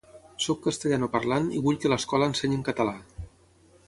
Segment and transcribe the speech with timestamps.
[0.45, 2.97] “Sóc castellanoparlant i vull que l’escola ensenyi en català”